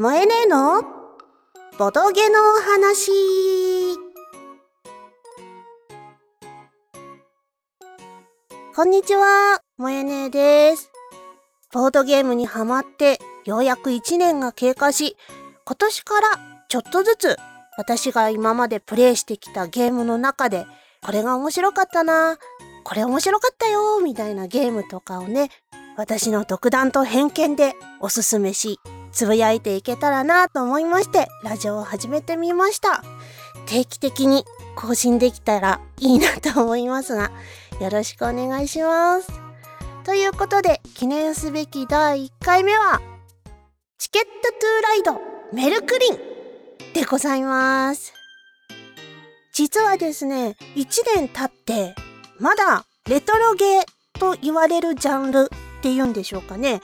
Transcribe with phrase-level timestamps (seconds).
[0.00, 0.84] 萌えねえの？
[1.76, 3.10] ボドゲのお話。
[8.76, 10.92] こんにちは、萌えねえです。
[11.72, 15.16] ボードゲームにハマってようやく1年が経過し、
[15.64, 16.28] 今年から
[16.68, 17.36] ちょっとずつ
[17.76, 20.64] 私が今までプレイしてきたゲームの中で
[21.02, 22.38] これが面白かったな、
[22.84, 25.50] これ面白かったよ、みたいなゲームとかをね、
[25.96, 28.78] 私の独断と偏見でおすすめし、
[29.12, 33.02] つぶやいていけたらなと思いまして、ラジオを始めてみました。
[33.66, 34.44] 定期的に
[34.76, 37.30] 更新できたらいいなと思いますが、
[37.80, 39.28] よろしくお願いします。
[40.04, 43.00] ということで、記念すべき第1回目は、
[43.98, 45.20] チケットトゥーライド
[45.52, 46.18] メルクリン
[46.94, 48.14] でございます。
[49.52, 50.86] 実はですね、1
[51.16, 51.94] 年経って、
[52.38, 53.84] まだレトロゲー
[54.18, 56.80] と言われるジャンルっていうんでしょうかね。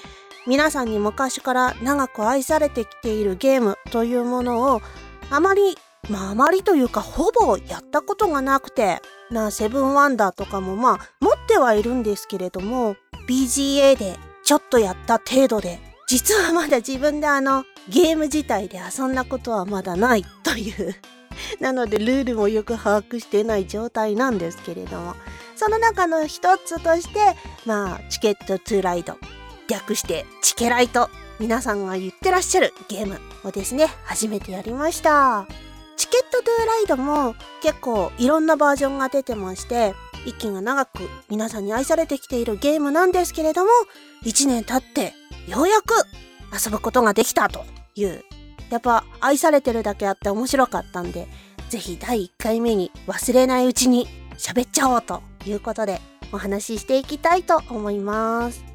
[0.47, 4.83] 皆さんに昔から長く愛されてきているゲームというものを
[5.31, 5.77] あまり
[6.11, 20.95] まああまりというかほぼやったことがなくてなセブンワンダーとかもまあ持ってはいるんですけれども BGA でちょっとやった程度で実はまだ自分であのゲーム自体で遊んだことはまだないという。
[21.59, 25.15] なのでルールもよく把握してない状態なんですけれども。
[25.57, 29.17] その中の一つとしてまあチケットトゥーライド。
[29.69, 31.11] 略してチケライト。
[31.41, 35.47] 皆さんが言ってらっしゃるゲームをですね初めてやりました。
[35.97, 39.95] チケットトゥーライドも結構いろんなバージョンが出てまして
[40.27, 43.71] 息が長く皆さんに愛されてきているゲームなんですけれども
[44.25, 45.13] 1年経って
[45.49, 45.95] ようやく
[46.53, 48.25] 遊ぶことができたという。
[48.71, 51.29] やっぱ愛されてるだけあって面白かったんで
[51.69, 56.01] ぜひ第1回目に忘れないうちに喋っちゃおうということで
[56.33, 58.74] お話ししていきたいと思います。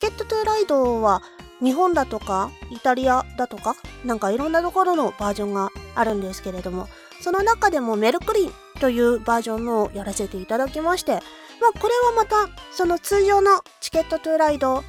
[0.00, 1.22] ケットトゥーライドは
[1.62, 6.88] 日本だとかイタリアだとかなんかいろんなところのバージョンがあるんですけれども
[7.20, 14.82] その中でもメルクリンというバージョンのをやらせていただきましてまあこれはまたその通常のチケットトゥーライドとは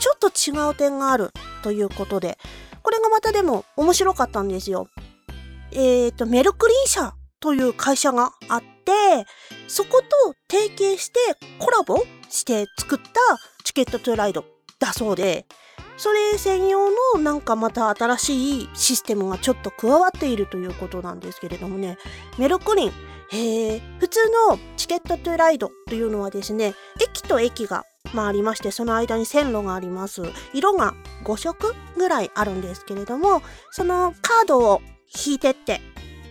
[0.00, 1.30] ちょっと違う点がある
[1.62, 2.36] ということで
[2.82, 4.88] これがまたでも面白かったんですよ。
[5.70, 9.24] えっ、とメルクリン社という会社があって
[9.68, 11.18] そこと提携して
[11.60, 13.20] コラボして作った
[13.72, 14.44] チケットトゥライド
[14.78, 15.46] だそうで
[15.96, 21.96] それ専用のなんかまた新しいシステムがちょっと加わっているということなんですけれどもね。
[22.38, 22.92] メルクリン
[23.98, 30.20] 普通のチケットトゥライドというのはですね駅と駅がまあありましてその間に線路があります。
[30.52, 30.92] 色が
[31.24, 33.40] 5色ぐらいあるんですけれども
[33.70, 34.82] そのカードを
[35.26, 35.80] 引いてって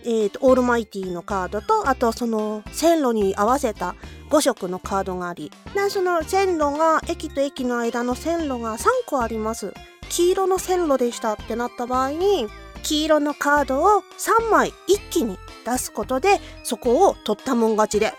[0.04, 3.94] えー、とオールマイティのカードとあとその線路に合わせた
[4.30, 9.72] 5色のカードがありでその線路が駅と駅の間の線路が3個あります。
[10.08, 12.46] 黄色の線路でしたってなった場合に
[12.82, 18.12] 黄色のカードを3枚一気に出すことでそこを取ったもん勝ちで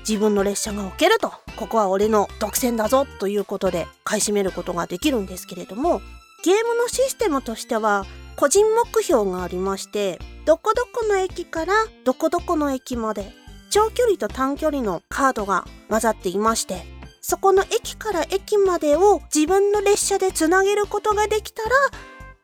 [0.00, 1.32] 自分の列車が置けると。
[1.58, 6.00] ここは俺の独占だぞということで買い占めることができるんですけれども
[6.44, 8.06] ゲームのシステムとしては
[8.38, 11.72] 個人目標がありましてどこどこの駅から
[12.04, 13.32] どこどこの駅まで
[13.68, 16.84] 長距離と短距離のカードが混ざっていまして
[17.20, 21.68] そこの駅から駅までを自分の列車でつなげることができたら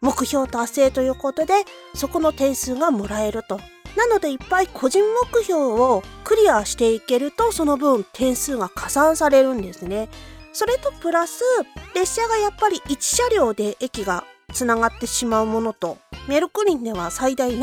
[0.00, 1.54] 目標達成ということで
[1.94, 3.60] そこの点数がもらえると。
[3.96, 10.08] なのでいっぱい個人目標をクリアしていけるとその分点数が加算されるんですね。
[10.52, 11.44] それとプラス
[11.94, 15.98] 列車がやっぱり1車両で駅がつながってしまうものと。
[16.26, 17.60] メルクリンでは最大7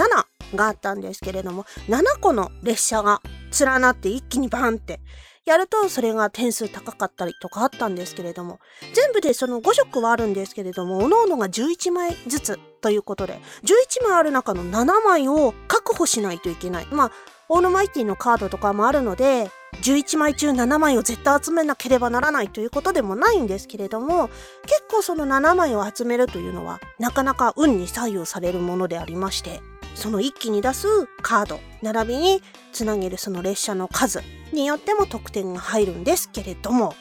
[0.55, 3.21] があったんですけれども7個の列車が
[3.59, 4.99] 連なって一気にバンって
[5.45, 8.59] やるとそれが点数高かったりとかあったんですけれども
[8.93, 16.87] 全部でその5色はあるんですけれども各々が11枚ずつということで11枚ある中の7枚を確保しないといけない。
[16.91, 17.11] まあ
[17.53, 19.51] オールマイティのカードとかもあるので
[19.81, 24.29] 11枚中7枚を絶対集めなければならないということでもないんですけれども
[24.61, 29.59] 結構その7枚を集めるというのはなかなか運に左右されるものでありまして
[29.95, 30.87] その一気に出す
[31.21, 32.41] カード並びに
[32.71, 34.21] つなげるその列車の数
[34.53, 36.95] によっても得点が入るんですけれども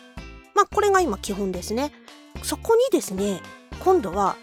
[0.57, 1.93] まあこれが今基本ですね。
[2.43, 3.41] そこにですね
[3.85, 4.37] 今度は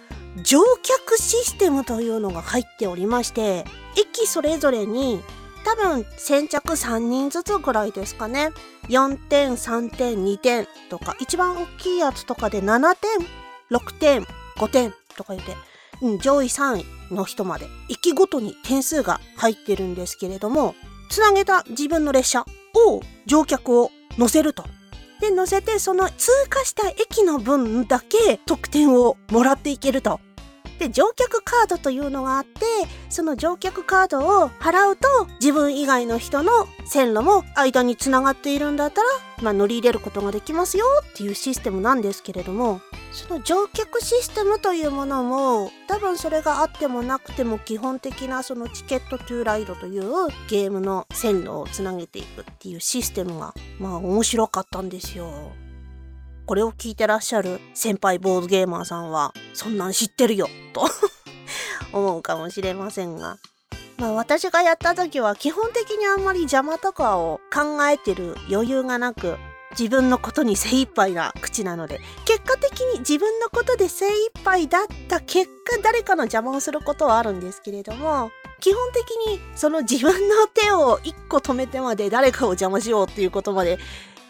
[0.43, 3.65] 乗客システムというのが入っておりまして
[3.97, 5.21] 駅それぞれに
[5.67, 8.51] 多分先着3人ずつぐらいですかね
[8.87, 13.27] 4点3点2点とか一番大きいやつとかで7点
[13.77, 14.25] 6点
[14.55, 15.57] 5点とか言って、
[16.01, 20.73] うん、上位3位の人まで駅ごとに点数が入ってるんですけれども
[21.09, 22.45] つなげた自分の列車
[22.87, 24.63] を乗客を乗せると。
[25.19, 30.19] で乗せてその通過した駅の分だけ得点をもらっていけると
[30.79, 32.61] で乗客カードというのがあって
[33.09, 35.07] その乗客カードを払うと
[35.39, 36.51] 自分以外の人の
[36.85, 39.07] 線路も間につながっているんだったら、
[39.41, 42.81] まあ、乗り入れることができますよっていうシステムなんですけれども
[43.11, 50.03] その乗客システムというものも多分それがあってもなくても基本的なそのチケットトゥーライドという
[50.47, 55.51] ゲームの線路をつなげていくっていうシステムがまあ面白かったんですよ。
[56.47, 60.87] これを聞いてらっしゃる先輩ボードゲーマーさんは、そんなん知ってるよ、と
[61.91, 63.37] 思うかもしれませんが。
[63.97, 69.37] まあ私がやった時は基本的にあんまり邪魔とかを考えてる余裕がなく、
[69.71, 83.79] 自分のことに精一杯な口なので、結果的に自分のことで精一杯だった結果誰かの邪魔をすることはあるんですけれども、基本的にその自分の手を一個止めてまで誰かを邪魔しようっていうことまで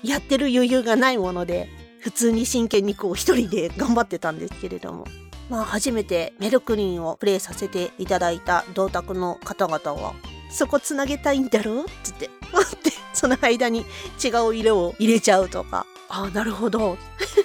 [0.02, 1.70] やってる余裕がないもので、
[2.08, 5.06] 普通に真剣にこう一人で頑張ってたんですけれども。
[5.50, 10.14] まあ初めてメルクリンをプレイさせていただいた同卓の方々は、
[10.50, 11.84] そこつなげたいんだろ？
[12.04, 13.86] つって、 ってその間に
[14.24, 16.98] 違う色を入れちゃうとか、ああ、なるほど。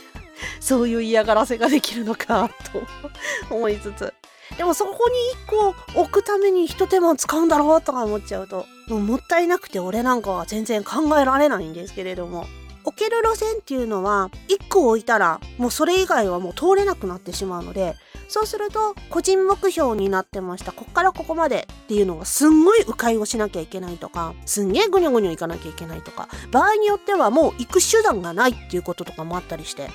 [0.61, 2.85] そういう嫌がらせができるのか、と
[3.53, 4.15] 思いつつ。
[4.57, 12.47] でもそこに一個置くために一手間使うんだろうとか思っちゃうと、ももったいなくて俺なんかは全然考えられないんですけれども。
[12.85, 17.95] 置ける路線っていうのは1個置いたらもうそれ以外はもう通れなくなってしまうので
[18.29, 29.91] そうすると個人目標になってましたこっからここまでっていうのがすんごい迂回をしなきゃいけないとかすんげえぐにょぐにょ行かなきゃいけないとか場合によってはもう行く手段がないっていうこととかもあったりして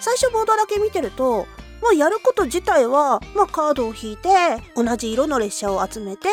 [0.00, 1.46] 最初ボードだけ見てると
[1.82, 4.30] まあ、やること自体は、まあ、カードを引いて
[4.74, 6.28] 同じ色の列車を集めて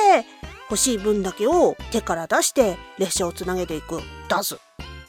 [0.70, 4.00] 欲しい分だけを手から出して列車をつなげていく。
[4.30, 4.56] 出す。
[4.56, 4.58] っ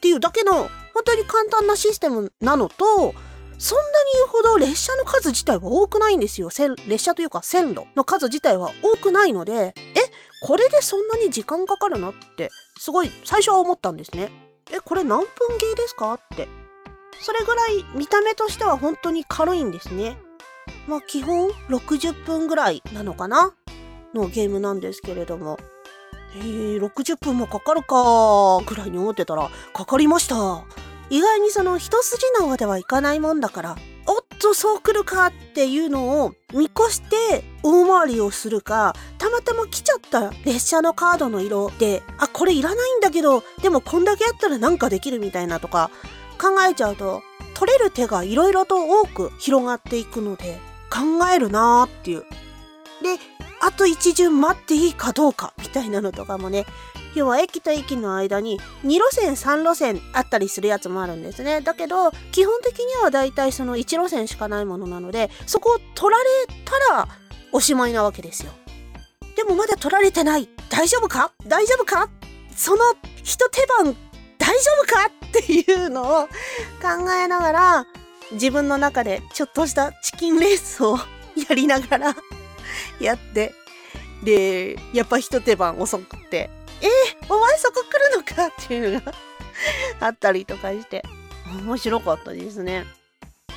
[0.01, 0.69] ていうだけの
[1.03, 3.13] 本当に簡単なシステムなのと、
[3.59, 6.49] そんなに言うほど列車の数自体は多くないんですよ。
[6.87, 9.75] 列車というか線路の数自体は多くないので、え、
[10.47, 14.31] これでそんなに時間かかるのって、すごい最初は思ったんですね。
[14.71, 15.27] え、これ何分
[15.59, 16.47] ゲーですかって。
[17.21, 20.17] それぐらい見た目としては本当に軽いんですね。
[20.87, 23.55] まあ基本60分ぐらいなのかな
[24.15, 25.59] のゲームなんですけれども。
[26.35, 30.65] えー、60分もかかるかぐらいに思ってたら、かかりました。
[31.11, 33.77] 意外にその一筋縄ではいかないもんだから、
[34.07, 45.91] おっとそう来るかっていうのを見越して大回りをするか、たまたま来ちゃった列車のカードの色で、あ、これいらないんだけど、でもこんだけあったらなんかできるみたいなとか
[46.41, 47.23] 考えちゃうと、
[47.55, 50.59] 取れる手がいろいろと多く広がっていくので、
[50.91, 52.25] 考えるなーっていう。
[53.03, 53.19] で、
[53.61, 56.67] あと一巡待っていいかどうかみたいなのとかもね、
[57.15, 61.61] 要は駅と駅の間に2路線3路線あったりするやつもあるんですね。
[61.61, 66.25] だけど基本的にはだいたいその1路線しかないものなのでそこを取られ
[66.65, 67.09] たら
[67.53, 68.53] おしまいなわけですよ。
[69.37, 70.49] でもまだ取られてない。
[70.71, 71.33] 大丈夫か？
[71.47, 72.09] 大丈夫か？
[72.57, 72.81] その
[73.23, 73.97] 一手番
[74.39, 75.07] 大丈夫か？
[75.07, 76.27] っていうのを
[76.81, 77.87] 考えながら
[78.33, 80.99] 自分の中でちょっとしたチキンレースを
[81.49, 82.17] やりながら
[83.01, 83.55] やって
[84.23, 86.51] でやっぱ一手番遅くて
[86.83, 88.47] えー、お前そこ来るのか？
[88.47, 89.13] っていうのが
[90.01, 91.03] あったりとかして、
[91.65, 92.85] 面白かったですね。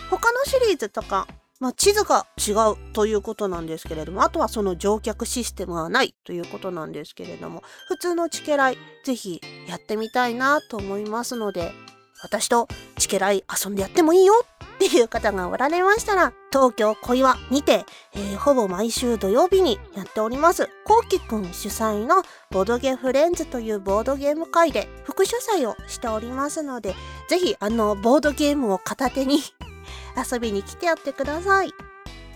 [0.10, 1.28] 他のシリーズとか、
[1.60, 11.74] まあ、地図が違うということなんですけれども、あとはその乗客システムがないということなんですけれども、普通のチケライ、ぜひやってみたいなと思いますので、
[12.22, 12.68] 私と
[12.98, 26.94] チケライ遊んでやってもいいよっていう方がおられましたら、東京小岩にて、えー、ほぼ毎週土曜日にやっております、こうきくん主催のボードゲフレンズというボードゲーム会で副主催をしておりますので、
[27.30, 29.40] ぜひあの、ボードゲームを片手に
[30.32, 31.74] 遊びに来てやってください。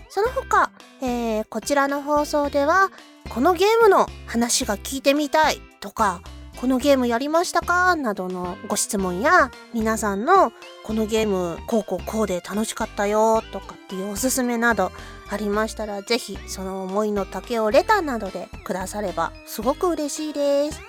[0.08, 0.70] その他、
[1.02, 2.90] えー、こちらの放送では、
[3.28, 6.20] このゲームの話が聞いてみたいとか、
[6.60, 7.96] このゲームやりましたか？
[7.96, 10.52] などのご質問や皆さんの
[10.84, 14.92] このゲームこうこうこうで楽しかったよとかっていうおすすめなど
[15.30, 20.82] ありましたらぜひその思いの丈をレターなどでくださればすごく嬉しいです。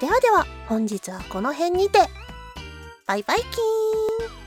[0.00, 2.00] ではでは本日はこの辺にて。
[3.06, 4.39] バイバイキーン。